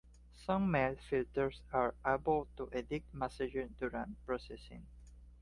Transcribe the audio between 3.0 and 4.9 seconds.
messages during processing.